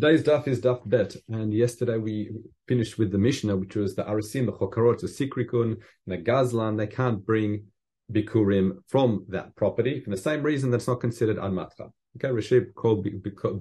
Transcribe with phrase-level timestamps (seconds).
[0.00, 2.30] Today's daf is daf bet, and yesterday we
[2.68, 6.78] finished with the Mishnah, which was the Arasim, the Chokarot, the Sikrikun, the Gazlan.
[6.78, 7.64] They can't bring
[8.12, 11.90] Bikurim from that property for the same reason that's not considered Anmatcha.
[12.16, 13.08] Okay, Rashid called,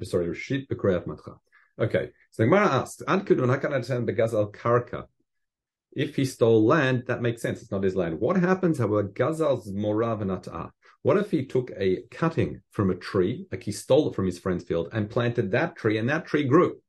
[0.03, 1.37] sorry, Rashid Bikurayat Matcha.
[1.79, 5.05] Okay, so the Gemara asks, Ad Kudun, how can I understand Begazal Karka?
[5.93, 7.63] If he stole land, that makes sense.
[7.63, 8.19] It's not his land.
[8.19, 10.29] What happens, however, Gazal's Morav and
[11.07, 14.39] what if he took a cutting from a tree, like he stole it from his
[14.39, 16.81] friend's field, and planted that tree, and that tree grew?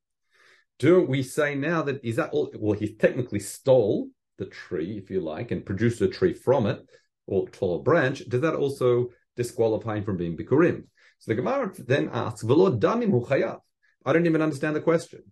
[0.81, 2.51] Do we say now that is that all?
[2.59, 6.81] Well, he technically stole the tree, if you like, and produced a tree from it,
[7.29, 8.25] or tall a branch.
[8.29, 10.87] Does that also disqualify him from being bikurim?
[11.21, 13.61] So the Gemara then asks, "V'lo damim hu chayav."
[14.05, 15.23] I don't even understand the question.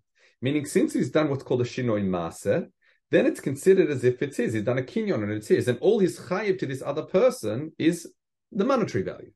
[0.41, 2.69] Meaning, since he's done what's called a shinoi maser,
[3.11, 4.53] then it's considered as if it's his.
[4.53, 7.73] He's done a kinyon and it's his, and all his chayiv to this other person
[7.79, 8.07] is
[8.57, 9.31] the monetary value.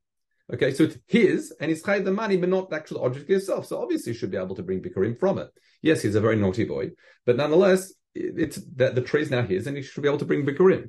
[0.52, 3.66] Okay, so it's his, and he's chayiv the money, but not the actual object itself.
[3.66, 5.48] So obviously, he should be able to bring bikurim from it.
[5.80, 6.90] Yes, he's a very naughty boy,
[7.24, 10.24] but nonetheless, it's that the tree is now his, and he should be able to
[10.24, 10.88] bring bikurim.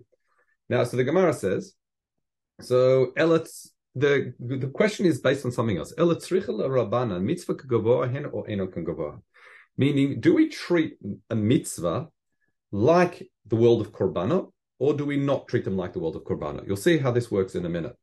[0.68, 1.74] Now, so the Gemara says,
[2.62, 5.94] so Eletz, the the question is based on something else.
[5.98, 9.22] rabana mitzvah hen or eno
[9.78, 10.98] Meaning, do we treat
[11.30, 12.08] a mitzvah
[12.72, 16.24] like the world of korbanot, or do we not treat them like the world of
[16.24, 16.66] korbanot?
[16.66, 17.96] You'll see how this works in a minute.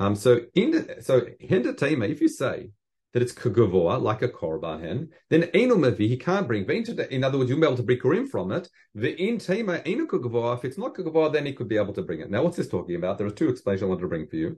[0.00, 2.70] Um, so in the, so hindatema, if you say
[3.12, 6.64] that it's kagavoa, like a korban hen, then eno mavi, he can't bring.
[6.64, 8.66] In other words, you'll be able to bring kurim from it.
[8.94, 12.02] The in tema eno kagavoa, if it's not kagavoa, then he could be able to
[12.02, 12.30] bring it.
[12.30, 13.18] Now, what's this talking about?
[13.18, 14.56] There are two explanations I wanted to bring for you.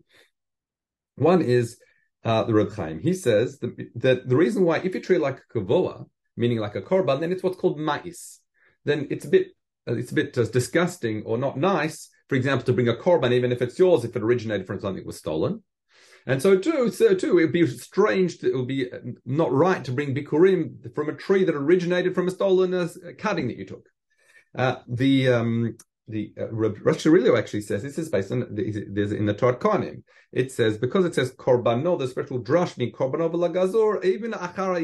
[1.16, 1.76] One is
[2.24, 3.00] uh, the Reb Chaim.
[3.00, 6.04] He says that, that, the reason why, if you treat like a
[6.36, 8.38] meaning like a korban, then it's what's called ma'is.
[8.84, 9.48] Then it's a bit
[9.88, 13.30] uh, it's a bit uh, disgusting or not nice for example, to bring a korban,
[13.30, 15.62] even if it's yours, if it originated from something that was stolen.
[16.24, 18.90] And so too, so too, it would be strange, it would be
[19.26, 22.88] not right to bring bikurim from a tree that originated from a stolen uh,
[23.18, 23.86] cutting that you took.
[24.56, 25.76] Uh, the um,
[26.08, 30.02] the uh, Rosh actually says this is based on there's in the Torah Kohanim.
[30.32, 34.80] It says because it says korbanot, the special drush mean korbanot lagazor even achara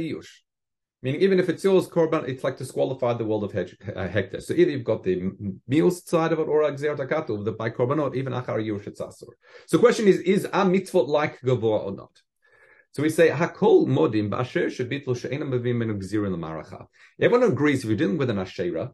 [1.00, 4.40] Meaning, even if it's yours, korban, it's like disqualify the world of uh, hector.
[4.40, 5.30] So either you've got the
[5.68, 9.28] meals side of it or exertakatu, the by korbanot, even achar yurshitzasur.
[9.66, 12.10] So the question is, is a mitzvot like gavor or not?
[12.92, 16.86] So we say hakol modim ba'asher shebitlu she'ena mevim menu gzirin l'maracha.
[17.20, 18.92] Everyone agrees if you're dealing with an asherah,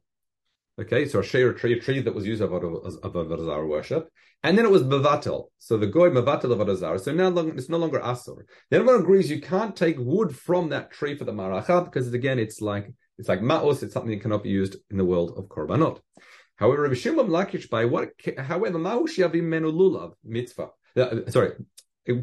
[0.80, 4.08] Okay, so a share tree, a tree that was used about of Avodah worship,
[4.42, 5.44] and then it was Bavatel.
[5.58, 8.42] So the goy Bavatel of Avodah So now it's no longer Asur.
[8.70, 12.40] Then everyone agrees you can't take wood from that tree for the Maracha because again
[12.40, 15.44] it's like it's like Ma'os, it's something that cannot be used in the world of
[15.44, 16.00] Korbanot.
[16.56, 20.70] However, Lakish by what however Ma'ush Yavim Menu Lulav mitzvah.
[20.96, 21.52] Uh, sorry,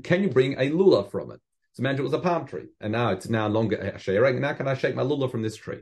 [0.04, 1.40] can you bring a lulav from it?
[1.72, 4.42] So imagine it was a palm tree, and now it's now longer a sharing.
[4.42, 5.80] Now can I shake my lulav from this tree?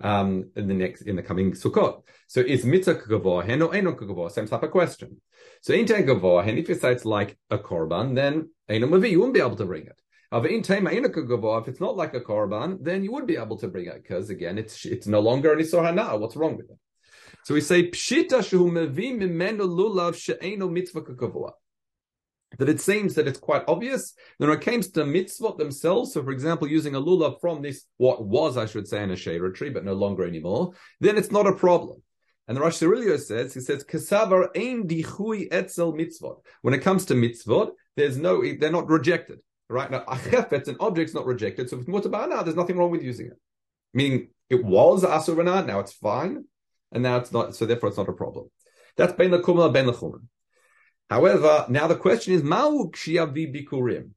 [0.00, 2.02] Um, in the next in the coming Sukkot.
[2.26, 4.30] So is mitzvah hen or eno kagavohen?
[4.30, 5.20] Same type of question.
[5.60, 9.34] So in hen, if you say it's like a korban, then eno mavi, you wouldn't
[9.34, 10.00] be able to bring it.
[10.30, 13.68] However, in tema if it's not like a korban, then you would be able to
[13.68, 16.16] bring it because again, it's it's no longer an isor hana.
[16.16, 16.78] What's wrong with it?
[17.44, 21.52] So we say pshita shehu mevi mimenu lulav she'eno mitzvah kagavoa
[22.58, 24.14] that it seems that it's quite obvious.
[24.38, 27.84] Then when it comes to mitzvot themselves, so for example, using a lulav from this,
[27.96, 31.46] what was, I should say, an Asherah tree, but no longer anymore, then it's not
[31.46, 32.02] a problem.
[32.48, 36.38] And the Rosh Sirilio says, he says, Kasavar ein dichui etzel mitzvot.
[36.62, 39.38] When it comes to mitzvot, there's no, they're not rejected.
[39.68, 39.90] Right?
[39.90, 41.70] Now, achefetz, an object's not rejected.
[41.70, 43.38] So if it's now, there's nothing wrong with using it.
[43.94, 46.44] Meaning, it was asuranah, now it's fine,
[46.90, 48.50] and now it's not, so therefore it's not a problem.
[48.96, 50.26] That's ben lekumah, ben lechumen.
[51.10, 54.10] However, now the question is, bikurim.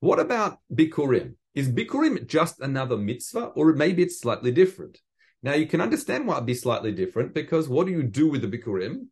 [0.00, 1.34] What about bikurim?
[1.54, 4.98] Is bikurim just another mitzvah, or maybe it's slightly different?
[5.42, 8.42] Now you can understand why it'd be slightly different because what do you do with
[8.42, 9.06] the bikurim?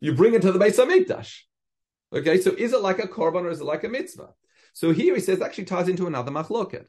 [0.00, 1.40] You bring it to the Beis Hamikdash.
[2.12, 4.30] Okay, so is it like a korban or is it like a mitzvah?
[4.72, 6.86] So here he says actually ties into another machloket.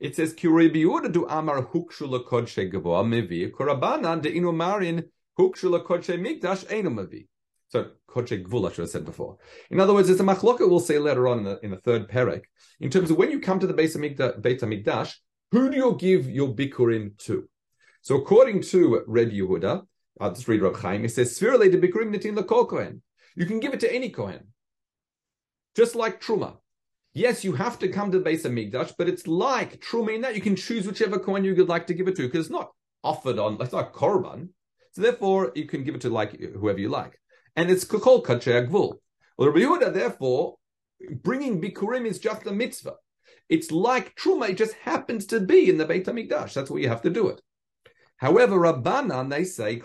[0.00, 5.04] It says Kiribiuda do amar hukshula kodshe mevi korabanan de inumarin
[5.38, 7.26] hukshula kodshe mikdash mevi.
[7.74, 9.36] So Koche Gvul, I should have said before.
[9.68, 12.08] In other words, it's a machloka we'll say later on in the, in the third
[12.08, 12.42] perek,
[12.78, 15.14] in terms of when you come to the Beis Hamikdash,
[15.50, 17.48] who do you give your bikurim to?
[18.02, 19.82] So according to Reb Yehuda,
[20.20, 23.02] I'll just read Rab Chaim, it says, Svirale de bikurim nitin kohen.
[23.34, 24.52] You can give it to any kohen.
[25.74, 26.58] Just like Truma.
[27.12, 30.36] Yes, you have to come to the Beis Hamikdash, but it's like Truma in that
[30.36, 32.70] you can choose whichever kohen you would like to give it to, because it's not
[33.02, 34.50] offered on, it's not korban.
[34.92, 37.18] So therefore, you can give it to like whoever you like
[37.56, 38.98] and it's kol kachei gvul.
[39.36, 40.56] Well, Rabbi Yehuda, therefore,
[41.10, 42.94] bringing bikurim is just a mitzvah.
[43.48, 46.54] It's like Truma, it just happens to be in the Beit HaMikdash.
[46.54, 47.40] That's what you have to do it.
[48.16, 49.78] However, Rabbanan, they say,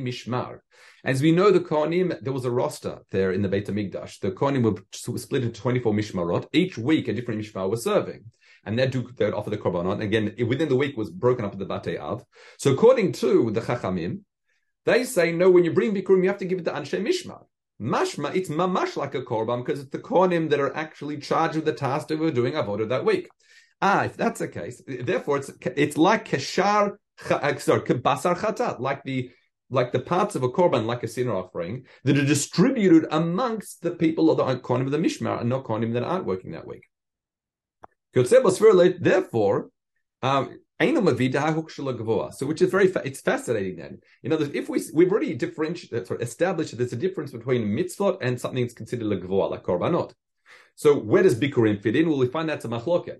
[0.00, 0.58] mishmar.
[1.04, 4.18] As we know, the Kohanim, there was a roster there in the Beit HaMikdash.
[4.20, 6.46] The Kohanim were split into 24 mishmarot.
[6.52, 8.24] Each week, a different mishmar was serving.
[8.66, 10.02] And they'd, do, they'd offer the korbanot.
[10.02, 12.24] Again, within the week was broken up at the Batei Av.
[12.58, 14.20] So according to the Chachamim,
[14.84, 17.44] they say, no, when you bring Bikurim, you have to give it to Anshe Mishmar.
[17.80, 21.66] Mashma, it's mamash like a korban because it's the kohanim that are actually charged with
[21.66, 23.28] the task that we were doing avodah that week.
[23.82, 26.96] Ah, if that's the case, therefore it's it's like keshar,
[27.28, 29.30] uh, sorry, kebasar chatat, like the
[29.68, 33.90] like the parts of a korban, like a sinner offering, that are distributed amongst the
[33.90, 36.84] people of the kohanim of the mishmar and not kohanim that aren't working that week.
[38.16, 39.70] Therefore,
[40.22, 43.98] um, so which is very fa- it's fascinating then.
[44.22, 47.66] In other words, if we we've already differentiated uh, established that there's a difference between
[47.66, 50.12] mitzvot and something that's considered legvoa, like korbanot.
[50.74, 52.08] So where does bikurim fit in?
[52.08, 53.18] Well, we find that's a machloket.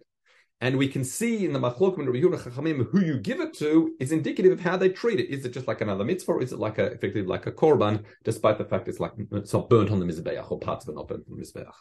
[0.60, 3.94] And we can see in the machlokim and Rabbi Chachamim who you give it to
[4.00, 5.28] is indicative of how they treat it.
[5.28, 8.04] Is it just like another mitzvah, or is it like a effectively like a korban,
[8.24, 10.96] despite the fact it's like it's not burnt on the mizbeach or parts of it
[10.96, 11.72] not burnt on the mizbeach?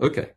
[0.00, 0.30] Okay.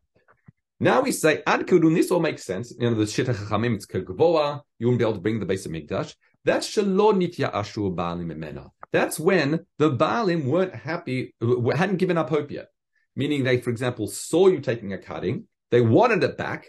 [0.80, 1.68] Now we say ad.
[1.68, 2.74] This all makes sense.
[2.78, 3.76] You know the shita chachamim.
[3.76, 4.62] It's kagvoa.
[4.78, 6.14] You won't be able to bring the base of mikdash.
[6.46, 8.70] That's shalom nitya ashu baalim emena.
[8.94, 12.68] That's when the baalim weren't happy, hadn't given up hope yet.
[13.16, 16.68] Meaning they, for example, saw you taking a cutting, they wanted it back,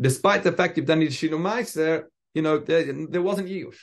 [0.00, 2.04] despite the fact you've done Yishinu Meiser,
[2.34, 3.76] you know, there, there wasn't Yush.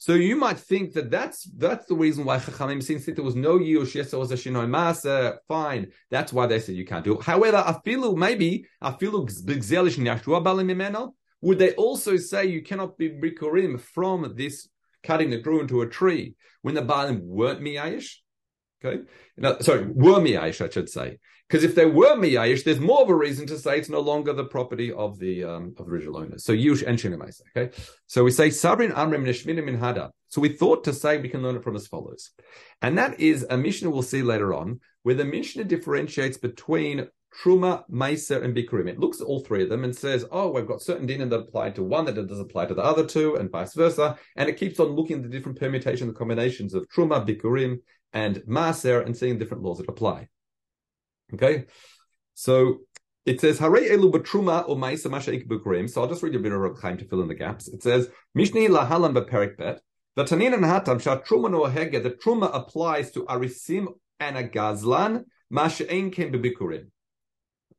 [0.00, 3.58] So you might think that that's that's the reason why Chachamim, since there was no
[3.58, 5.88] Yush, yes, there was a Shinoi Masa, fine.
[6.10, 7.22] That's why they said you can't do it.
[7.22, 11.12] However, Afilu, maybe, Afilu B'gzelish Nyashua Balim Imeno,
[11.42, 14.70] would they also say you cannot be Bikurim from this
[15.02, 18.14] cutting that grew into a tree when the Balim weren't Miyayish?
[18.82, 19.02] Okay,
[19.36, 21.18] now, sorry, were miyayish, I should say,
[21.48, 24.32] because if they were miyayish, there's more of a reason to say it's no longer
[24.32, 26.38] the property of the um, of the original owner.
[26.38, 27.42] So yush and shinemaisa.
[27.54, 30.10] Okay, so we say sabrin amrim neshminim min hada.
[30.28, 32.30] So we thought to say we can learn it from as follows,
[32.80, 37.08] and that is a Mishnah we'll see later on, where the Mishnah differentiates between
[37.42, 38.88] Truma, Meiser, and Bikurim.
[38.88, 41.40] It looks at all three of them and says, oh, we've got certain dinim that
[41.40, 44.18] apply to one that doesn't apply to the other two, and vice versa.
[44.36, 47.78] And it keeps on looking at the different permutations and combinations of Truma, Bikurim,
[48.12, 50.28] and Maser and saying different laws that apply.
[51.34, 51.66] Okay,
[52.34, 52.80] so
[53.24, 55.90] it says Hare elu b'truma or ma'isa.
[55.90, 57.68] So I'll just read a bit of Reb Chaim to fill in the gaps.
[57.68, 59.80] It says Mishni lahalan b'perik bet.
[60.18, 62.02] V'tanin and hatam shat truma no hege.
[62.02, 63.86] The truma applies to arisim
[64.18, 66.86] and a gazlan masha'in kem b'bikurim.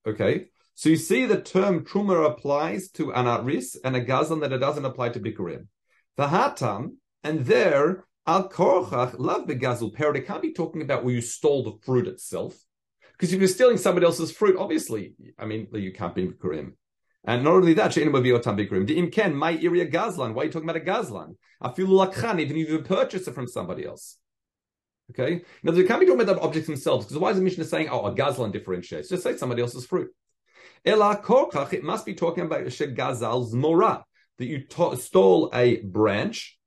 [0.08, 0.46] Okay,
[0.76, 4.60] so you see the term truma applies to an aris and a gazlan that it
[4.60, 5.68] doesn't apply to bikurim.
[6.18, 10.14] The hatam and there Al korchach love begazul per.
[10.16, 12.56] It can't be talking about where you stole the fruit itself,
[13.14, 16.74] because if you're stealing somebody else's fruit, obviously, I mean, you can't be bikurim.
[17.24, 18.88] And not only that, she'enu b'yotam bikurim.
[18.88, 20.34] The imken my area gazlan.
[20.34, 21.36] Why are you talking about a gazlan?
[21.76, 24.18] Feel lakhan, even if you purchase it from somebody else.
[25.12, 27.66] Okay, now they can't be talking about the objects themselves, because why is the Mishnah
[27.66, 29.10] saying, "Oh, a gazlan differentiates"?
[29.10, 30.10] Just say somebody else's fruit.
[30.86, 34.06] Ela korchach, it must be talking about shegazal's mora
[34.38, 36.58] that you to- stole a branch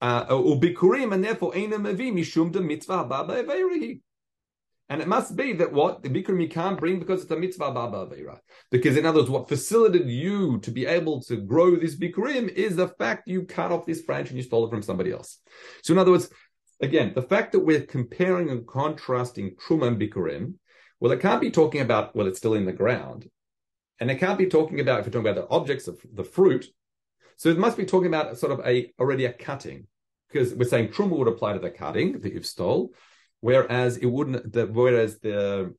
[0.00, 4.00] uh, ubikurim, and therefore ena mevi mishum de mitzvah baba averihi.
[4.90, 7.72] And it must be that what the bikurim you can't bring because it's a mitzvah
[7.72, 8.38] baba avera.
[8.70, 12.76] Because in other words, what facilitated you to be able to grow this bikurim is
[12.76, 15.40] the fact you cut off this branch and you stole it from somebody else.
[15.82, 16.30] So in other words,
[16.80, 20.54] again, the fact that we're comparing and contrasting truma and bikurim,
[21.00, 23.28] well, it can't be talking about well, it's still in the ground,
[24.00, 26.66] and it can't be talking about if we're talking about the objects of the fruit,
[27.36, 29.86] so it must be talking about sort of a already a cutting,
[30.30, 32.92] because we're saying truma would apply to the cutting that you've stole,
[33.40, 34.52] whereas it wouldn't.
[34.52, 35.74] The, whereas the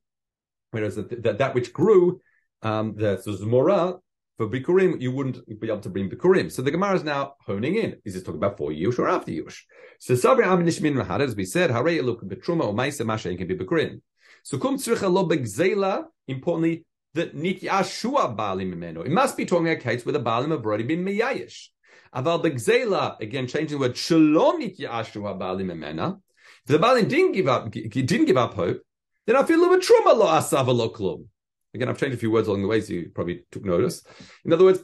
[0.70, 2.20] whereas the, the, that which grew,
[2.62, 3.98] um, the zmora
[4.36, 6.50] for bikurim, you wouldn't be able to bring bikurim.
[6.50, 7.96] So the Gemara is now honing in.
[8.06, 9.58] Is this talking about for yush or after yush?
[9.98, 13.46] So sabri am nishmin mahad, as we said, harei eluk betruma or ma'isa masha can
[13.46, 14.00] be bikurim.
[14.42, 19.04] So kum tzricha lo begzela, importantly, that nityashua balim imeno.
[19.04, 21.68] It must be talking about a case where the balim have already been miyayish.
[22.14, 26.20] Aval begzela, again changing the word shalom nityashua balim imena.
[26.66, 28.80] If the balim didn't give up, didn't give up hope,
[29.26, 31.26] then I feel a truma lo asava lo klum.
[31.74, 34.02] Again, I've changed a few words along the way, so you probably took notice.
[34.44, 34.82] In other words,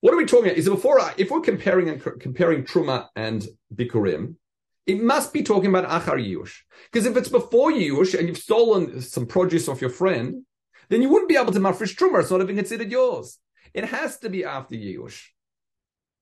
[0.00, 0.58] what are we talking about?
[0.58, 4.36] Is it before uh, if we're comparing and comparing truma and bikurim,
[4.86, 6.58] it must be talking about achar yush.
[6.92, 10.44] Because if it's before yush and you've stolen some produce off your friend,
[10.88, 12.20] then you wouldn't be able to mafresh truma.
[12.20, 13.38] It's not even considered yours.
[13.72, 15.28] It has to be after Yush.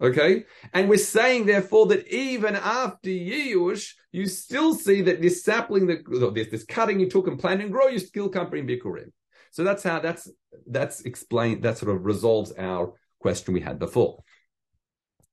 [0.03, 0.45] Okay?
[0.73, 6.33] And we're saying, therefore, that even after Yush, you still see that this sapling, that
[6.35, 9.13] this, this cutting you took and planted and grow, you still can't bring Bikurim.
[9.53, 10.31] So that's how that's
[10.67, 11.63] that's explained.
[11.63, 14.25] That sort of resolves our question we had before.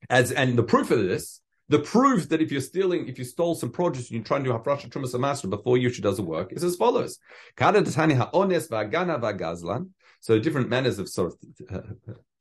[0.10, 3.56] As and the proof of this, the proof that if you're stealing, if you stole
[3.56, 6.64] some produce and you're trying to do hafrasha trumas master before Yusha doesn't work, is
[6.64, 7.18] as follows:
[10.22, 11.38] So different manners of sort of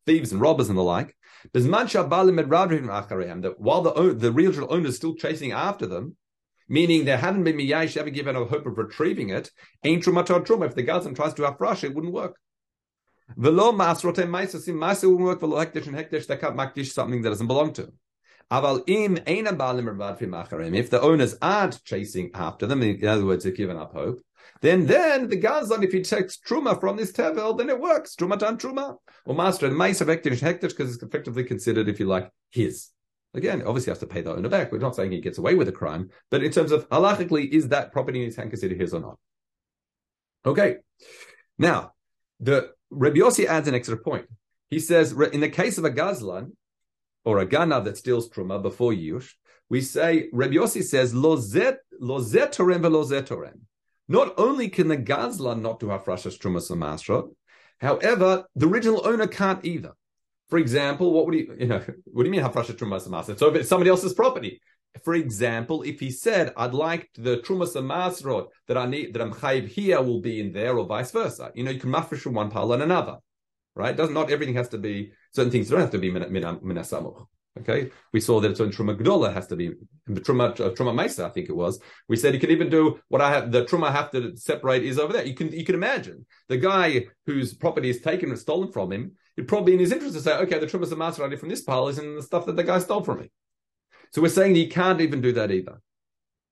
[0.07, 1.15] thieves and robbers and the like.
[1.53, 6.17] That while the the real owner is still chasing after them,
[6.69, 9.51] meaning there hadn't been miyash ever given a hope of retrieving it,
[9.85, 10.67] ain't truma truma.
[10.67, 12.37] If the Gazan tries to hafrasha, it wouldn't work.
[13.37, 15.41] Velo masrote maisasim maisa wouldn't work.
[15.41, 17.93] Velo hekdesh and hekdesh that can't makdish something that doesn't belong to.
[18.51, 19.17] Aval im
[20.75, 24.21] If the owners aren't chasing after them, in other words, they've given up hope,
[24.61, 28.15] then then the Gazan, if he takes truma from this tevel, then it works.
[28.17, 28.97] Truma tan truma.
[29.25, 32.89] Or master and mice of hekdesh hekdesh because it's effectively considered, if you like, his.
[33.35, 34.73] Again, obviously has to pay the owner back.
[34.73, 37.69] We're not saying he gets away with a crime, but in terms of halachically, is
[37.69, 39.19] that property in his hand considered his or not?
[40.47, 40.77] Okay.
[41.59, 41.93] Now,
[42.41, 44.27] the Rabbi Yossi adds an extra point.
[44.71, 46.53] He says, in the case of a Gazlan,
[47.25, 49.33] or a Ganav that steals Truma before Yush,
[49.69, 53.61] we say, Rabbi Yossi says, lo zetorem velo zetorem.
[54.09, 57.29] Not only can the Gazlan not do Hafrashas Truma Samasra,
[57.79, 59.93] however, the original owner can't either.
[60.49, 63.39] For example, what would he, you know, what do you mean Hafrashas Truma Samasra?
[63.39, 64.61] So if it's somebody else's property,
[65.05, 69.33] for example, if he said, "I'd like the trumas masrot that I need that I'm
[69.33, 72.33] chayiv here will be in there, or vice versa," you know, you can mafresh from
[72.33, 73.19] one pile and another,
[73.77, 73.95] right?
[73.95, 77.27] Doesn't not everything has to be certain things don't have to be minasamuch.
[77.61, 79.73] Okay, we saw that it's on truma gdola has to be
[80.09, 81.27] truma uh, truma mesa.
[81.27, 81.81] I think it was.
[82.09, 83.53] We said you can even do what I have.
[83.53, 85.25] The truma I have to separate is over there.
[85.25, 89.13] You can you can imagine the guy whose property is taken and stolen from him.
[89.37, 91.99] It probably in his interest to say, okay, the truma maserati from this pile is
[91.99, 93.31] in the stuff that the guy stole from me.
[94.13, 95.81] So we're saying he can't even do that either.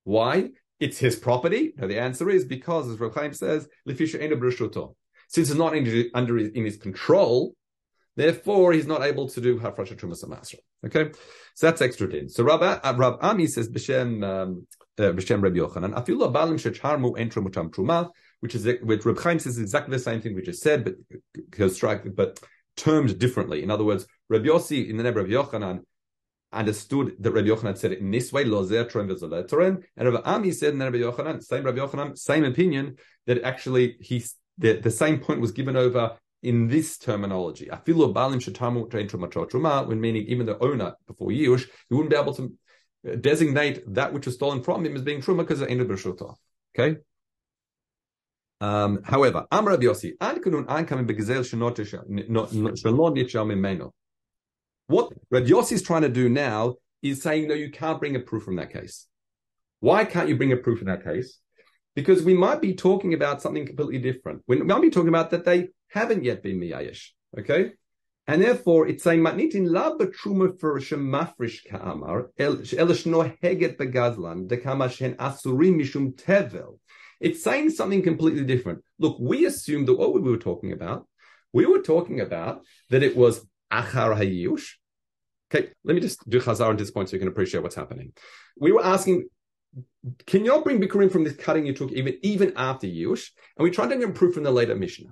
[0.05, 0.51] Why?
[0.79, 1.73] It's his property.
[1.77, 3.67] No, the answer is because, as Rav says,
[5.29, 7.55] since it's not in, under in his control,
[8.17, 10.57] therefore he's not able to do hafrasha trumas masra.
[10.85, 11.11] Okay,
[11.55, 12.29] so that's extra din.
[12.29, 14.67] So Rab, uh, Rab Ami says b'shem um,
[14.99, 19.39] uh, b'shem Rabbi Yochanan afilu abalim shecharmu entra mutam truma, which is which Reb Chaim
[19.39, 22.41] says exactly the same thing we just said, but but
[22.77, 23.63] termed differently.
[23.63, 25.81] In other words, Rabbi Yossi in the name of Rabbi Yochanan
[26.53, 30.53] understood that Rabbi Yochanan said it in this way, lo zertron v'zoletron, and Rabbi Ami
[30.53, 32.97] said in the Rabbi Yochanan, same Rabbi Yochanan, same opinion,
[33.27, 34.23] that actually he
[34.59, 37.67] the, the same point was given over in this terminology.
[37.67, 42.53] Afilu balim shetamu when meaning even the owner before Yush, he wouldn't be able to
[43.09, 46.35] uh, designate that which was stolen from him as being truma because of enu b'shuta.
[46.79, 46.99] Okay.
[48.61, 50.37] Um, however, Amar Rabbi Yossi, an
[53.15, 53.91] nitshal mimeno.
[54.87, 58.21] What Rabbi Yossi is trying to do now is saying, no, you can't bring a
[58.21, 59.07] proof from that case.
[59.81, 61.39] Why can't you bring a proof in that case?
[61.97, 64.43] Because we might be talking about something completely different.
[64.47, 67.09] We might be talking about that they haven't yet been miyayish.
[67.37, 67.73] Okay?
[68.29, 74.91] And therefore, it's saying matnitin la betruma for shemafrish ka'amar elish no heget begazlan dekama
[74.91, 76.79] shen asurim mishum tevel.
[77.21, 78.83] It's saying something completely different.
[78.99, 81.07] Look, we assumed that what we were talking about,
[81.53, 83.41] we were talking about that it was
[83.73, 84.73] achar hayush.
[85.51, 88.13] Okay, let me just do chazar on this point so you can appreciate what's happening.
[88.59, 89.29] We were asking,
[90.27, 93.31] can you not bring bikurim from this cutting you took even even after yush?
[93.57, 95.11] And we tried to get proof from the later Mishnah.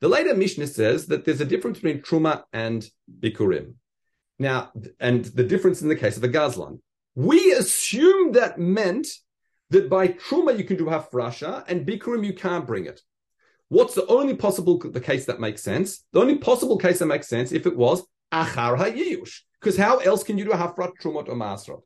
[0.00, 2.88] The later Mishnah says that there's a difference between truma and
[3.20, 3.74] bikurim.
[4.38, 4.70] Now,
[5.00, 6.80] and the difference in the case of the gazlan.
[7.14, 9.08] We assumed that meant
[9.70, 13.00] that by truma you can do hafrasha and bikurim you can't bring it.
[13.68, 16.04] What's the only possible the case that makes sense?
[16.12, 19.40] The only possible case that makes sense if it was achar hayiyush.
[19.60, 21.80] Because how else can you do a hafrat trumot or masrot?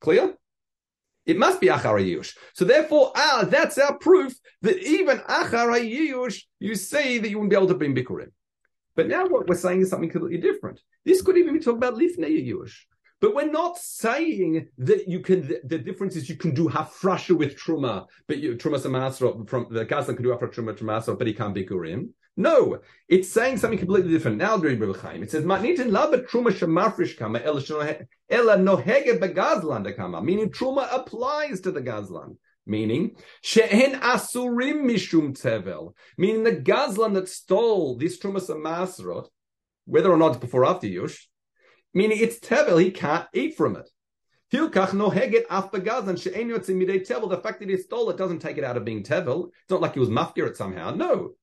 [0.00, 0.34] Clear?
[1.30, 2.36] It must be achar hayiyush.
[2.54, 4.32] So therefore, ah, that's our proof
[4.62, 8.32] that even achar hayiyush, you say that you wouldn't be able to bring bikurim.
[8.96, 10.80] But now what we're saying is something completely different.
[11.04, 12.72] This could even be talking about lifnei.
[13.20, 15.46] But we're not saying that you can.
[15.46, 19.68] The, the difference is you can do hafrasha with truma, but you, truma samasra from
[19.70, 21.64] the gazlan can do hafrasha truma truma, but he can't be.
[22.36, 24.38] No, it's saying something completely different.
[24.38, 31.60] Now, it says matnitin lava truma shemafrish kama ela nohege begazlan kama, meaning truma applies
[31.62, 32.36] to the gazlan.
[32.66, 39.28] Meaning, shehen asurim mishum tevel, meaning the gazlan that stole this truma samasrot,
[39.86, 41.18] whether or not before or after Yush,
[41.92, 43.90] meaning it's tevel, he can't eat from it.
[44.52, 47.30] Hilkach no heget af begazan she'en yotzim midei tevel.
[47.30, 49.48] The fact that he stole it doesn't take it out of being tevel.
[49.62, 50.90] It's not like he was mafkir it somehow.
[50.90, 51.34] No.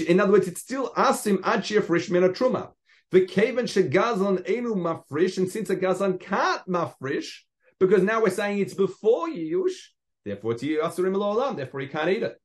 [0.00, 2.70] In other words, it's still asim ad frish min truma.
[3.10, 7.40] The kaven shegazan enu mafrish, and since a gazan can't mafrish,
[7.78, 9.76] because now we're saying it's before yush,
[10.24, 12.36] therefore it's asurim olam, therefore he can't eat it.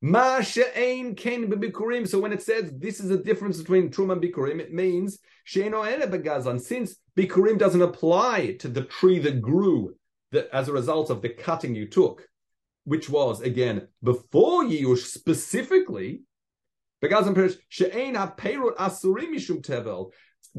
[0.00, 2.08] Ma she'ein ken bikurim.
[2.08, 5.82] So when it says this is a difference between truma and bikurim, it means she'eno
[5.82, 6.60] begazlan.
[6.60, 9.94] Since bikurim doesn't apply to the tree that grew
[10.32, 12.26] that as a result of the cutting you took,
[12.84, 16.22] which was again before Yush specifically,
[17.00, 17.08] The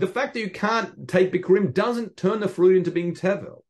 [0.07, 3.63] fact that you can't take bikurim doesn't turn the fruit into being tevel.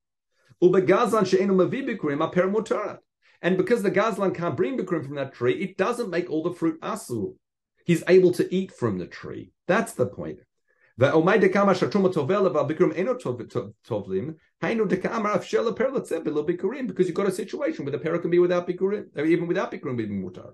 [3.41, 6.51] And because the Gazlan can't bring Bikurim from that tree, it doesn't make all the
[6.51, 7.35] fruit asu.
[7.85, 9.53] He's able to eat from the tree.
[9.67, 10.41] That's the point.
[10.97, 11.53] Because you've
[17.13, 20.51] got a situation where the parrot can be without bikurim, even without bikurim being mutar.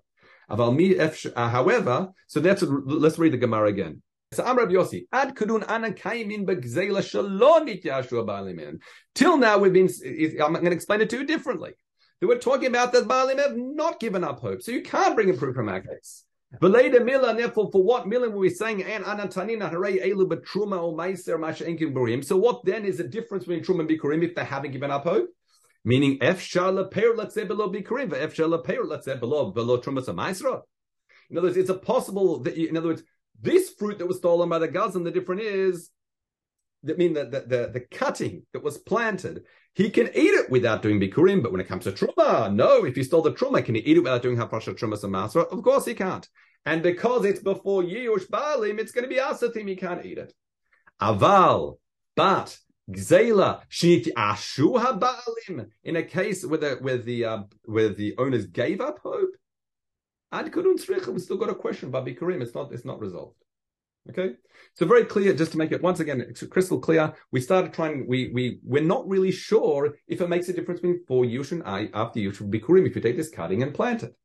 [0.49, 4.01] Uh, however, so that's let's read the Gemara again.
[4.33, 8.79] So Amr Yossi, ad kudun anakaimin begzela shalom Yashua
[9.13, 9.89] Till now we've been.
[10.43, 11.73] I'm going to explain it to you differently
[12.19, 14.61] that we're talking about that Baalim have not given up hope.
[14.61, 16.23] So you can't bring a proof from our case.
[16.61, 18.83] Beleda Mila, therefore, for what Milan were we saying?
[18.83, 22.23] And Anatanina Hare Elu Truma or Meiser Masha Enkin Burim.
[22.23, 25.03] So what then is the difference between Truma and Bikurim if they haven't given up
[25.03, 25.29] hope?
[25.85, 29.77] Meaning F Shala Peir let's say below Bikurim, F Shala Peir let's say below below
[29.77, 30.61] Truma Maisra.
[31.29, 33.03] In other words, it's a possible that in other words,
[33.39, 35.91] this fruit that was stolen by the Gazan, the difference is
[36.83, 40.81] that mean that the, the, the, cutting that was planted, he can eat it without
[40.81, 41.41] doing bikurim.
[41.41, 42.85] But when it comes to truma, no.
[42.85, 45.51] If he stole the truma, can he eat it without doing hafrasha truma samasra?
[45.51, 46.27] Of course he can't.
[46.65, 49.67] And because it's before Yush Baalim, it's going to be asatim.
[49.67, 50.33] He can't eat it.
[51.01, 51.77] Aval,
[52.15, 52.57] but
[52.89, 58.45] Gzela shniti ashu habalim in a case where the where the uh, where the owners
[58.45, 59.31] gave up hope.
[60.31, 62.41] Ad kudun we still got a question about bikurim.
[62.41, 63.37] It's not it's not resolved.
[64.07, 64.35] Okay,
[64.75, 65.33] so very clear.
[65.33, 68.05] Just to make it once again crystal clear, we started trying.
[68.07, 71.63] We we we're not really sure if it makes a difference between for yush and
[71.63, 74.15] I after yush bikurim if you take this cutting and plant it.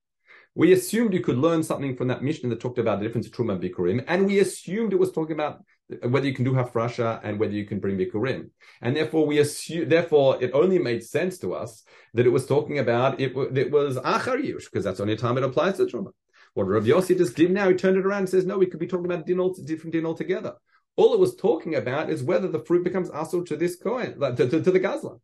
[0.54, 3.48] We assumed you could learn something from that mission that talked about the difference between
[3.48, 5.62] truma and bikurim, and we assumed it was talking about
[6.02, 9.88] whether you can do hafrasha and whether you can bring bikurim, and therefore we assume.
[9.88, 13.36] Therefore, it only made sense to us that it was talking about it.
[13.36, 16.12] It was achar yush because that's only time it applies to truma.
[16.54, 18.80] What Rav Yossi just did now, he turned it around and says, no, we could
[18.80, 20.54] be talking about din different din altogether.
[20.96, 24.36] All it was talking about is whether the fruit becomes asur to this coin, like,
[24.36, 25.20] to, to, to, the gazlan.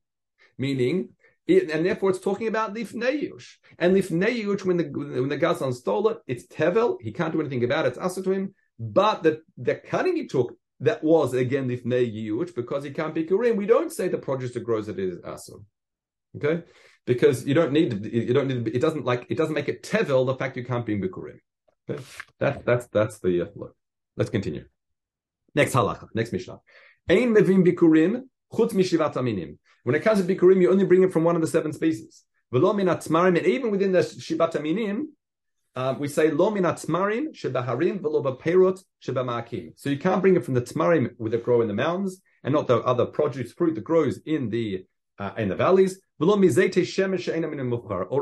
[0.57, 1.11] Meaning,
[1.47, 3.47] it, and therefore it's talking about lifneyush.
[3.79, 6.99] And lifneyush, when the when the gazlan stole it, it's tevel.
[7.01, 7.89] He can't do anything about it.
[7.89, 8.55] It's asur to him.
[8.79, 13.25] But the, the cutting he took, that was again if lifneyush, because he can't be
[13.25, 13.57] kurim.
[13.57, 15.65] We don't say the produce that grows it is asur.
[16.37, 16.65] Okay?
[17.07, 20.27] because you don't need you don't need it doesn't like it doesn't make it tevel
[20.27, 21.39] the fact you can't be bikurim.
[21.89, 22.03] Okay?
[22.41, 23.77] That that's that's the uh, look.
[24.17, 24.65] Let's continue.
[25.55, 26.59] Next halacha, next mishnah.
[27.09, 29.57] Ein mevim bikurim chutz mishivat aminim.
[29.85, 32.25] When it comes to bikurim, you only bring it from one of the seven species.
[32.53, 35.05] V'lo minat and even within the shivat aminim,
[35.77, 39.73] uh, we say lo minat tmarim shebaharim v'lo b'peirot shebamaakim.
[39.77, 42.67] So you can't bring it from the tmarim that grow in the mountains, and not
[42.67, 44.87] the other produce fruit that grows in the
[45.19, 46.29] uh, in the valleys, or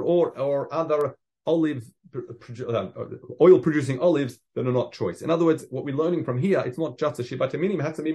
[0.02, 2.86] or or other olive uh,
[3.40, 5.22] oil producing olives that are not choice.
[5.22, 7.84] In other words, what we're learning from here, it's not just a shibat minim, it
[7.84, 8.12] has to be.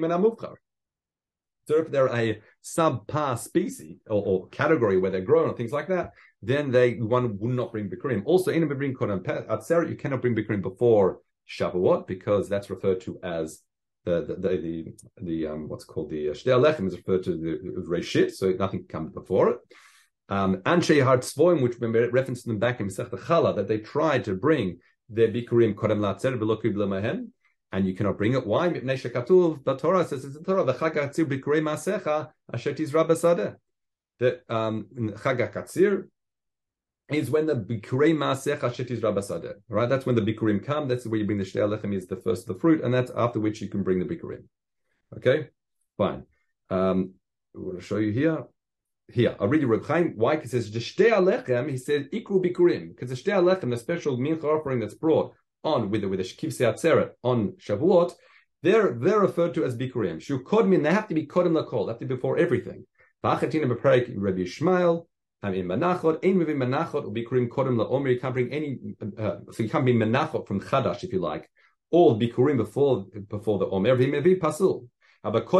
[1.69, 5.87] So if they're a subpar species or, or, category where they're grown or things like
[5.89, 8.21] that, then they one would not bring bikurim.
[8.25, 13.01] Also, in a bring kodam atzeret, you cannot bring bikurim before Shavuot because that's referred
[13.01, 13.61] to as
[14.05, 17.31] the the the, the, the um, what's called the uh, Shtei Lechem is referred to
[17.31, 19.57] the Reshit, so nothing comes before it.
[20.29, 24.35] Um, Anshe Hartzvoim, which we referenced them back in Masech Chala, that they tried to
[24.35, 24.77] bring
[25.09, 27.29] their Bikurim Kodem Latzer V'Lokib Lemahem,
[27.71, 28.45] and you cannot bring it.
[28.45, 28.69] Why?
[28.69, 33.55] The Torah says it's the Torah, V'Chag HaKatzir Bikurei Masecha, Asher Tizra B'Sadeh.
[34.19, 34.85] That um,
[37.11, 39.53] is when the Bikurei Maasech Hashetis Rabbasadeh.
[39.67, 39.89] Right?
[39.89, 40.87] That's when the Bikurim come.
[40.87, 43.11] That's where you bring the Shtei Alechem is the first of the fruit, and that's
[43.15, 44.43] after which you can bring the Bikurim.
[45.17, 45.49] Okay?
[45.97, 46.23] Fine.
[46.69, 47.13] Um,
[47.53, 48.43] we want to show you here.
[49.11, 50.13] Here, I'll read you Reb Chaim.
[50.15, 50.35] Why?
[50.35, 52.89] Because it says Shtei Alechem, he says Ikru Bikurim.
[52.89, 56.25] Because the Shtei Alechem, the special mincha offering that's brought on with the, with the
[56.25, 58.13] Shkivse Atzeret on Shavuot,
[58.61, 60.21] they're, they're referred to as Bikurim.
[60.21, 62.85] Shu Kodmin, they have to be Kodim Lakol, they have to be before everything.
[63.23, 65.07] V'achatina B'Perek Rabbi Yishmael,
[65.41, 68.13] I mean, manachot, ein manachot, will be kurim kodem la'omer.
[68.13, 68.79] You can't bring any,
[69.17, 71.49] uh, so you can't be manachot from chadash if you like,
[71.91, 73.95] or bikurim before before the omer.
[73.95, 74.87] V'im pasul.
[75.21, 75.53] But if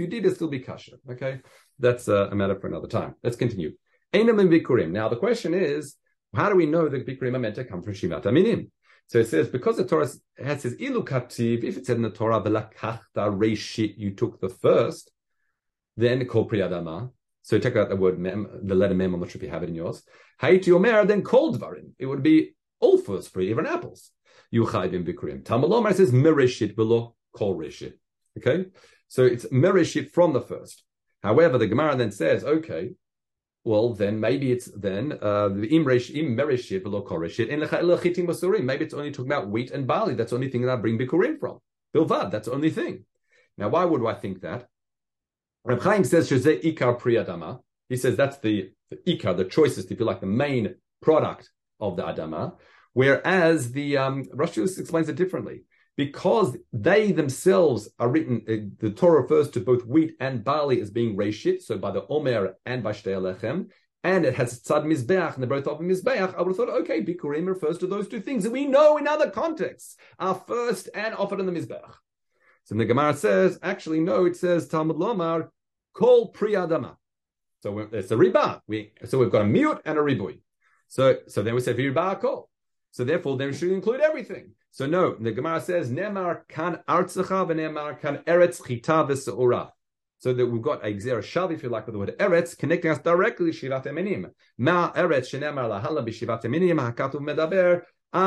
[0.00, 0.94] you did, it still be kasher.
[1.08, 1.40] Okay,
[1.78, 3.14] that's uh, a matter for another time.
[3.22, 3.70] Let's continue.
[4.12, 4.90] Bikurim.
[4.90, 5.94] Now the question is,
[6.34, 8.70] how do we know that bikurim are meant to come from shivat aminim?
[9.06, 11.62] So it says because the Torah has says ilu kativ.
[11.62, 15.12] If it said in the Torah velakachta reishit, you took the first,
[15.96, 17.12] then kol priyadama
[17.46, 19.14] So check out the word mem, the letter mem.
[19.14, 20.02] I'm not sure if you have it in yours.
[20.40, 21.92] Haiti omer, then called varim.
[21.96, 24.10] It would be all first for even apples.
[24.50, 25.44] You chayvim bikurim.
[25.44, 27.62] Tamalomar says mereshit below kol.
[28.36, 28.66] Okay,
[29.06, 30.82] so it's mereshit from the first.
[31.22, 32.94] However, the Gemara then says, okay,
[33.62, 38.64] well, then maybe it's then uh, the imresh im mereshit below koreshit in lechitim basurim.
[38.64, 40.14] Maybe it's only talking about wheat and barley.
[40.14, 41.60] That's the only thing that I bring bikurim from.
[41.94, 42.32] Bilvad.
[42.32, 43.04] That's the only thing.
[43.56, 44.66] Now, why would I think that?
[45.66, 47.58] Reb Chaim says shezeh ikar priyadama.
[47.88, 51.50] He says that's the, the ikar, the choicest, if you like, the main product
[51.80, 52.54] of the adama.
[52.92, 55.64] Whereas the um, Rosh explains it differently
[55.96, 60.90] because they themselves are written, uh, the Torah refers to both wheat and barley as
[60.92, 63.66] being reshit, so by the Omer and by Shtei Alechem,
[64.04, 66.32] and it has tzad mizbeach, and they're both of mizbeach.
[66.36, 69.08] I would have thought, okay, bikurim refers to those two things that we know in
[69.08, 71.92] other contexts are first and offered in the mizbeach.
[72.64, 75.48] So the Gemara says, actually, no, it says Talmud Lomar,
[75.96, 76.96] kol priyadama.
[77.62, 78.60] So it's a riba.
[78.66, 80.40] We, so we've got a mute and a ribui.
[80.88, 82.50] So, so then we say riba kol.
[82.90, 84.52] So therefore, then should include everything.
[84.70, 89.70] So no, the Gemara says Nemar kan artzacha v'nemar kan eretz chita v'seura.
[90.18, 92.90] So that we've got a gzera shav, if you like, with the word eretz, connecting
[92.90, 94.30] us directly shivat eminim.
[94.58, 97.82] Ma eretz shenemar lahala b'shivat eminim hakatuv medaber.
[98.14, 98.22] So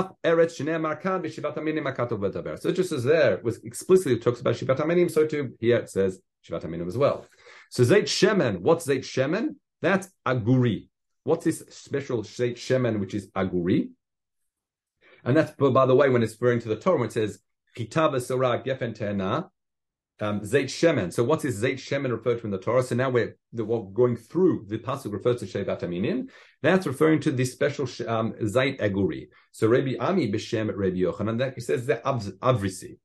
[2.72, 6.64] just as there was explicitly talks about shivat eminim, so too here it says shivat
[6.64, 7.26] eminim as well.
[7.70, 9.56] So zayt shemen, what's zayt shemen?
[9.82, 10.90] That's aguri.
[11.24, 13.90] What's this special zayt shemen, which is aguri?
[15.24, 17.40] And that's, by the way, when it's referring to the Torah, when it says,
[17.78, 19.50] Chitava Surah Gefen Tena,
[20.22, 21.14] um, Zait Shemen.
[21.14, 22.84] So what's this Zait Shemen referred to in the Torah?
[22.84, 26.30] So now we're, we're going through the pasuk refers to Shevat Aminim.
[26.62, 29.28] That's referring to this special um, Zait Aguri.
[29.52, 32.98] So Rabbi Ami B'Shem Rabbi Yochanan, that he says the Avrisi.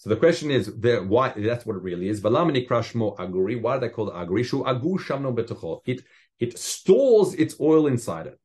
[0.00, 1.34] So the question is, why?
[1.36, 2.22] That's what it really is.
[2.22, 3.60] Valamini Krashmo Aguri.
[3.60, 4.42] Why are they called Aguri?
[4.42, 5.82] Shu Agu Shamno Betochol.
[5.84, 6.00] It
[6.38, 8.40] it stores its oil inside it.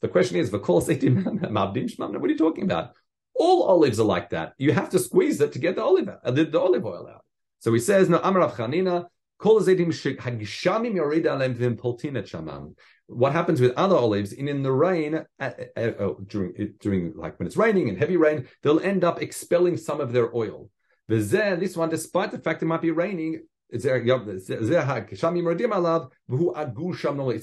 [0.00, 2.92] The question is, what are you talking about?
[3.34, 4.52] All olives are like that.
[4.58, 7.24] You have to squeeze it to get the olive uh, the, the, olive oil out.
[7.58, 8.20] So he says, no,
[13.08, 17.36] what happens with other olives in, in the rain uh, uh, uh, during during like
[17.40, 20.70] when it's raining and heavy rain they'll end up expelling some of their oil
[21.08, 23.80] this one despite the fact it might be raining it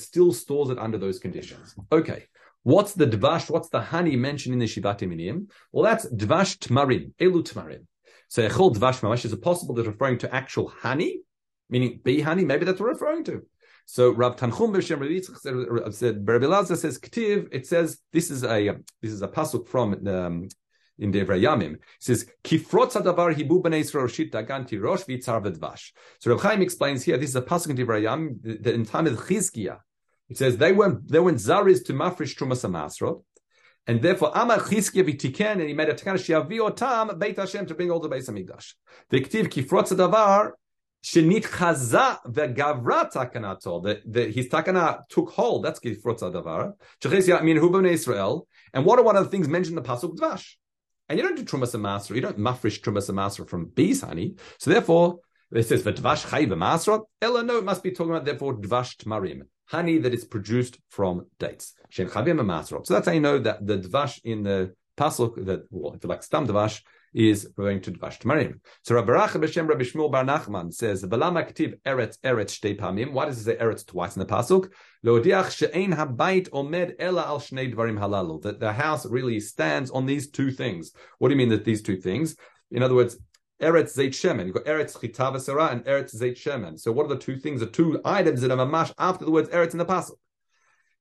[0.01, 2.25] still stores it under those conditions okay
[2.63, 3.49] What's the dvash?
[3.49, 5.47] What's the honey mentioned in the Shivat Minim?
[5.71, 7.85] Well, that's dvash tmarim, elu tmarim.
[8.27, 11.21] So echol dvash mamash is it possible that referring to actual honey,
[11.69, 12.43] meaning bee honey?
[12.43, 13.43] Maybe that's what we're referring to.
[13.85, 17.47] So Rav Tanchum B'Shem Rav said, Berabilaza says Ktiv.
[17.51, 20.47] It says this is a this is a pasuk from um,
[20.99, 21.73] in Devrei Yamim.
[21.75, 25.91] It says Kifrot Sadavar Hibu Bnei Yisrael Shit Dagan Tirosh V'Tzar V'Dvash.
[26.19, 27.17] So Rav Chaim explains here.
[27.17, 29.79] This is a pasuk in Devrei Yamim that in time of Chizkiah
[30.29, 33.23] it says they went they went zaris to mafresh trumas amasrot,
[33.87, 37.73] and therefore Amar Chizkiya v'tiken, and he made a tikkun shiavi otam Beit Hashem to
[37.73, 38.73] bring all the Beis Hamikdash.
[39.11, 40.51] V'ktiv kifrot davar
[41.03, 44.01] shenit chaza v'gavra takanato.
[44.05, 45.65] The his takana took hold.
[45.65, 46.73] That's kifrot davar.
[47.01, 48.47] Sheches yamin hu Israel.
[48.71, 50.57] And what are one of the things mentioned in the pasuk dvash?
[51.09, 52.15] And you don't do trumas amasra.
[52.15, 54.35] You don't mafresh trumas amasra from bees honey.
[54.59, 55.19] So therefore.
[55.51, 57.05] It says v'dvash chay v'masrot.
[57.23, 61.25] Ella, no, it must be talking about therefore dvash tmarim honey that is produced from
[61.39, 61.73] dates.
[61.91, 66.09] So that's how you know that the dvash in the pasuk that, well, if you
[66.09, 66.81] like stam dvash,
[67.13, 68.59] is referring to dvash tamarim.
[68.83, 73.11] So Rabbi Racha b'shem Rabbi Shmuel Bar Nachman says, "V'lama ktiv eretz eretz shtei pamim."
[73.11, 74.71] Why does it say eretz twice in the pasuk?
[75.03, 78.41] Lo'odiach she'ein habayit omed ela al shnei dvarim halalu.
[78.41, 80.91] That the house really stands on these two things.
[81.17, 82.35] What do you mean that these two things?
[82.71, 83.17] In other words,
[83.61, 84.45] Eretz Zait Shemen.
[84.45, 86.79] You've got Eretz Chita V'Sara and Eretz Zait Shemen.
[86.79, 89.49] So what are the two things, the two items that are mamash after the words
[89.49, 90.15] Eretz in the Pasuk?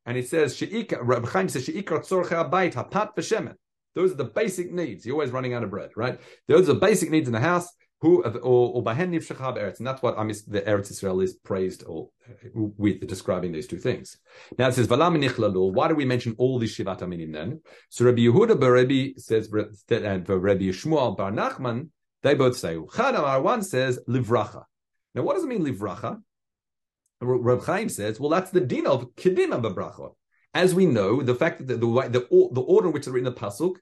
[0.04, 3.54] And he says, She'ika, Rabbi Chaim says, She'ikra tzorche abayit hapat v'shemen.
[3.98, 5.04] Those are the basic needs.
[5.04, 6.20] You're always running out of bread, right?
[6.46, 7.68] Those are the basic needs in the house.
[8.00, 8.30] Who or
[8.76, 13.50] or eretz, and that's what mean, the Eretz Israel is praised or uh, with describing
[13.50, 14.18] these two things.
[14.56, 17.60] Now it says valam Why do we mention all these shivat aminim then?
[17.88, 19.64] So Rabbi Yehuda Berebi says uh,
[19.96, 21.88] and Rabbi Yishmael Bar Nachman
[22.22, 24.64] they both say, Chadamar, one says, livracha.
[25.14, 26.20] Now, what does it mean, livracha?
[27.20, 30.14] Reb Chaim says, well, that's the din of kedima bebrachot.
[30.54, 33.24] As we know, the fact that the, the, the, the order in which they're in
[33.24, 33.76] the pasuk,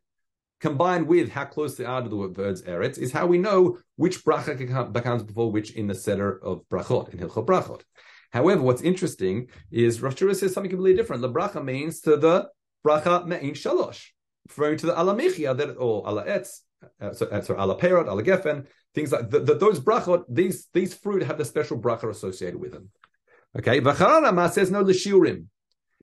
[0.60, 4.24] combined with how close they are to the words eretz, is how we know which
[4.24, 7.82] bracha becomes before which in the setter of brachot, in Hilchot brachot.
[8.32, 11.22] However, what's interesting is Rosh says something completely different.
[11.22, 12.48] The bracha means to the
[12.86, 14.08] bracha me'in shalosh,
[14.48, 16.60] referring to the alamichia that or alaetz
[17.00, 20.68] uh, so, uh, so ala perot, ala gefen, things like the, the, those brachot, these
[20.72, 22.90] these fruit have the special bracha associated with them.
[23.58, 25.46] Okay, Vacharana says no l'shiurim.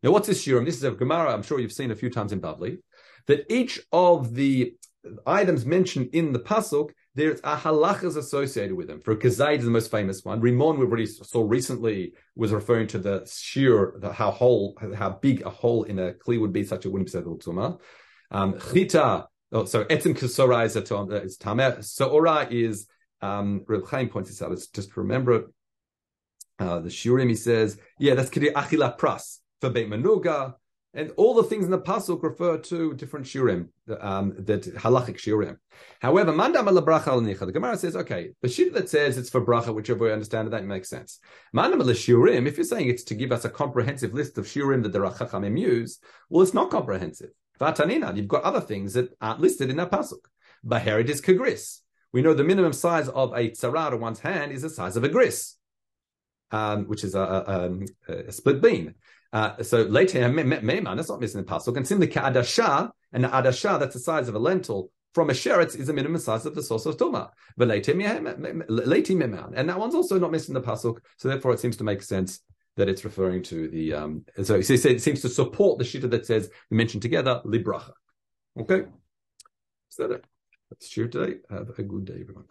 [0.02, 0.66] Now, what's this shiurim?
[0.66, 1.34] This is a Gemara.
[1.34, 2.80] I'm sure you've seen a few times in Bavli.
[3.28, 4.76] That each of the
[5.26, 9.00] items mentioned in the pasuk, there's a halachas associated with them.
[9.02, 10.42] For Kazaid is the most famous one.
[10.42, 15.42] Rimon, we already saw recently, was referring to the shear, the, how whole, how big
[15.46, 17.80] a hole in a kli would be, such a wouldn't be tumah.
[18.32, 21.78] Um, chita, oh, so etzim kasora is, is tameh.
[21.80, 22.88] Soora is,
[23.22, 25.46] um, Reb Chaim points this out, it's just to remember it.
[26.60, 30.56] Uh, the shiurim, he says, yeah, that's kiri achila pras for Beit Manuga,
[30.94, 35.58] and all the things in the pasuk refer to different shiurim, um, that halachic shiurim.
[36.00, 37.46] However, mandam ala bracha al nicha.
[37.46, 40.48] The Gemara says, okay, the shit that says it's for bracha, whichever way you understand
[40.48, 41.20] it, that makes sense.
[41.56, 42.48] Mandam ala shiurim.
[42.48, 45.60] If you're saying it's to give us a comprehensive list of shiurim that the Rachachamim
[45.60, 47.32] use, well, it's not comprehensive.
[47.60, 50.26] Vatanina, you've got other things that aren't listed in that pasuk.
[50.66, 51.80] Baherit is kagris.
[52.12, 55.04] We know the minimum size of a tzara on one's hand is the size of
[55.04, 55.56] a gris,
[56.52, 58.94] um, which is a, a, um, a split beam.
[59.34, 61.76] Uh, so later, Meiman, that's not missing the pasuk.
[61.76, 65.76] And similarly, Ka'adasha, and the Adasha, that's the size of a lentil, from a sheretz
[65.76, 67.30] is the minimum size of the source of Tuma.
[67.58, 67.70] And
[69.70, 70.98] that one's also not missing the pasuk.
[71.18, 72.42] So therefore, it seems to make sense
[72.78, 74.66] that it's referring to the, um, so it
[75.02, 77.92] seems to support the shita that says, we mentioned together, Libracha.
[78.60, 78.84] Okay?
[79.90, 80.26] So that, it?
[80.70, 81.38] that's shir today.
[81.50, 82.46] Have a good day, everyone.